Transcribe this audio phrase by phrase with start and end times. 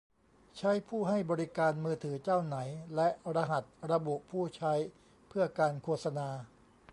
[0.57, 2.57] ใช้ผู้ให้บริการมือถือเจ้าไหน
[2.95, 4.73] และรหัสระบุผู้ใช้
[5.29, 6.27] เพื่อการโฆษณา